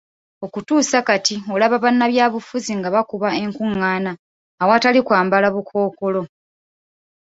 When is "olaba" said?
1.53-1.77